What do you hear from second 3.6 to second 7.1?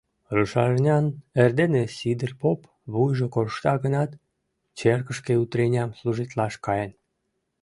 гынат, черкышке утреням служитлаш каен.